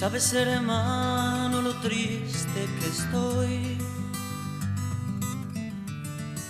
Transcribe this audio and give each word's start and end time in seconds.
Sabes, 0.00 0.32
hermano, 0.32 1.60
lo 1.60 1.74
triste 1.82 2.66
que 2.80 2.86
estoy. 2.86 3.76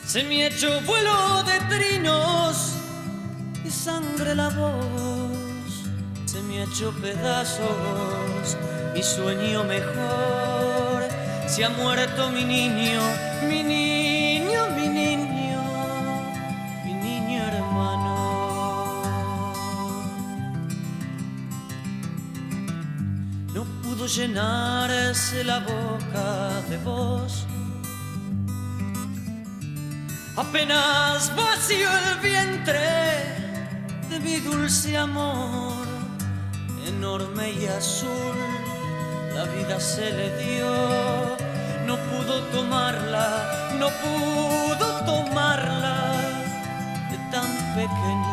Se 0.06 0.23
me 0.23 0.45
ha 0.45 0.46
hecho 0.46 0.80
vuelo 0.82 1.42
de 1.42 1.59
trinos 1.68 2.74
y 3.64 3.70
sangre 3.70 4.36
la 4.36 4.50
voz. 4.50 5.82
Se 6.26 6.40
me 6.42 6.60
ha 6.60 6.64
hecho 6.64 6.95
pedazos 7.02 8.56
mi 8.95 9.02
sueño 9.02 9.64
mejor. 9.64 11.09
Se 11.48 11.64
ha 11.64 11.70
muerto 11.70 12.30
mi 12.30 12.45
niño, 12.45 13.01
mi 13.48 13.64
niño, 13.64 14.20
No 23.60 23.66
pudo 23.82 24.06
llenarse 24.06 25.45
la 25.45 25.59
boca 25.59 26.62
de 26.70 26.78
voz. 26.78 27.45
Apenas 30.34 31.30
vacío 31.37 31.91
el 32.04 32.21
vientre 32.21 32.80
de 34.09 34.18
mi 34.18 34.37
dulce 34.37 34.96
amor, 34.96 35.87
enorme 36.87 37.52
y 37.52 37.66
azul, 37.66 38.38
la 39.34 39.45
vida 39.45 39.79
se 39.79 40.10
le 40.10 40.29
dio. 40.43 40.71
No 41.87 41.99
pudo 42.09 42.40
tomarla, 42.54 43.29
no 43.79 43.88
pudo 44.02 44.87
tomarla 45.04 45.96
de 47.10 47.18
tan 47.30 47.51
pequeño. 47.77 48.29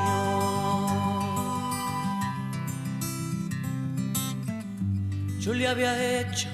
Yo 5.47 5.53
le 5.53 5.65
había 5.65 6.19
hecho 6.19 6.49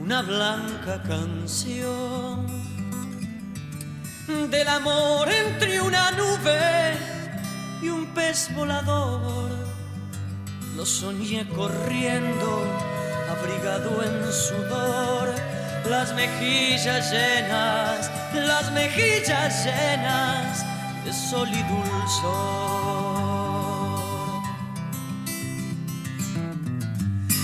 una 0.00 0.20
blanca 0.22 1.00
canción 1.00 2.44
del 4.50 4.66
amor 4.66 5.28
entre 5.30 5.80
una 5.80 6.10
nube 6.10 6.96
y 7.80 7.88
un 7.88 8.04
pez 8.14 8.52
volador. 8.56 9.52
Lo 10.74 10.84
soñé 10.84 11.48
corriendo, 11.50 12.66
abrigado 13.30 14.02
en 14.02 14.32
sudor, 14.32 15.32
las 15.88 16.12
mejillas 16.16 17.12
llenas, 17.12 18.10
las 18.34 18.72
mejillas 18.72 19.64
llenas 19.64 20.64
de 21.04 21.12
sol 21.12 21.48
y 21.48 21.62
dulzor. 21.62 23.27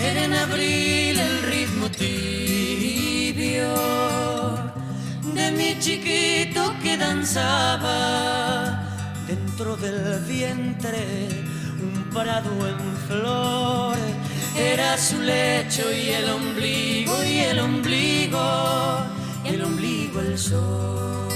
Era 0.08 0.24
en 0.24 0.34
abril 0.34 1.18
el 1.18 1.42
ritmo 1.42 1.86
tibio 1.90 3.74
de 5.34 5.50
mi 5.52 5.78
chiquito 5.78 6.74
que 6.82 6.96
danzaba 6.96 7.96
dentro 9.26 9.76
del 9.76 10.20
vientre 10.24 11.04
un 11.82 11.94
prado 12.10 12.52
en 12.68 12.80
flor. 13.08 13.96
Era 14.56 14.96
su 14.98 15.20
lecho 15.20 15.90
y 15.92 16.10
el 16.10 16.28
ombligo 16.30 17.24
y 17.24 17.38
el 17.38 17.58
ombligo 17.58 18.46
y 19.44 19.48
el 19.48 19.64
ombligo 19.64 20.20
el 20.20 20.38
sol. 20.38 21.33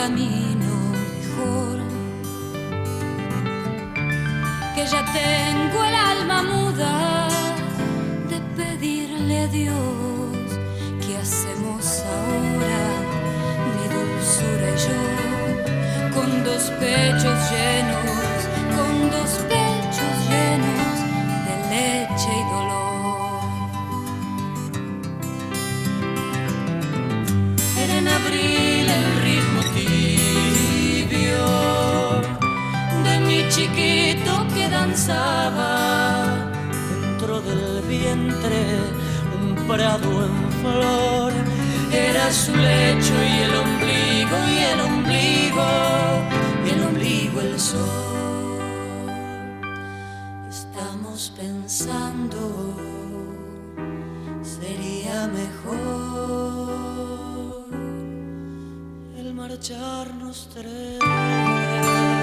Camino 0.00 0.72
mejor. 1.18 1.76
Que 4.74 4.82
ya 4.92 5.02
tengo 5.20 5.78
el 5.88 5.94
alma 6.12 6.38
muda 6.42 7.28
de 8.30 8.38
pedirle 8.56 9.40
a 9.40 9.48
Dios. 9.48 10.46
¿Qué 11.02 11.12
hacemos 11.24 11.82
ahora, 12.14 12.82
mi 13.74 13.84
dulzura 13.94 14.66
y 14.74 14.78
yo? 14.86 15.00
Con 16.16 16.28
dos 16.48 16.64
pechos 16.82 17.38
llenos, 17.50 18.38
con 18.76 18.92
dos 19.14 19.30
pechos 19.52 20.14
llenos 20.30 20.94
de 21.46 21.54
leche 21.72 22.30
y 22.40 22.44
dolor. 22.54 23.40
Era 27.82 27.94
en 27.98 28.08
abril 28.08 28.69
chiquito 33.50 34.46
que 34.54 34.68
danzaba 34.68 35.72
dentro 37.02 37.40
del 37.40 37.82
vientre 37.82 38.60
un 39.40 39.56
prado 39.66 40.24
en 40.24 40.52
flor. 40.62 41.32
Era 41.92 42.32
su 42.32 42.54
lecho 42.54 43.14
y 43.32 43.42
el 43.46 43.54
ombligo 43.64 44.36
y 44.54 44.58
el 44.72 44.80
ombligo 44.80 45.68
y 46.64 46.68
el 46.70 46.82
ombligo 46.84 47.40
el 47.40 47.58
sol. 47.58 47.88
Estamos 50.48 51.32
pensando 51.36 52.76
sería 54.42 55.26
mejor 55.26 55.80
el 59.18 59.34
marcharnos 59.34 60.48
tres. 60.54 62.19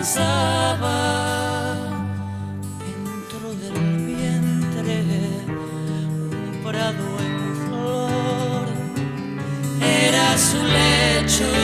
Danzaba 0.00 1.76
dentro 2.86 3.52
del 3.60 4.06
vientre 4.06 4.96
un 6.30 6.62
prado 6.64 7.06
en 7.20 7.56
flor. 7.66 8.66
Era 9.82 10.38
su 10.38 10.56
lecho 10.56 11.59